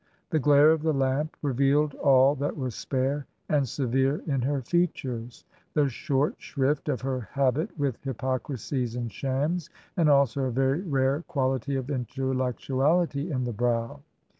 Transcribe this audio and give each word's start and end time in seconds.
The 0.31 0.39
glare 0.39 0.71
of 0.71 0.81
the 0.81 0.95
lamp 0.95 1.37
revealed 1.43 1.93
all 1.93 2.33
that 2.37 2.57
was 2.57 2.73
spare 2.73 3.27
and 3.47 3.69
severe 3.69 4.23
in 4.25 4.41
her 4.41 4.63
features— 4.63 5.45
the 5.75 5.89
short 5.89 6.33
shrift 6.39 6.89
of 6.89 7.01
her 7.01 7.29
habit 7.33 7.77
with 7.77 7.99
hypocrisies 8.03 8.95
and 8.95 9.11
shams— 9.13 9.69
and 9.97 10.09
also 10.09 10.45
a 10.45 10.49
very 10.49 10.81
rare 10.81 11.21
quality 11.27 11.75
of 11.75 11.91
intellectuality 11.91 13.29
in 13.29 13.43
the 13.43 13.53
brow. 13.53 13.99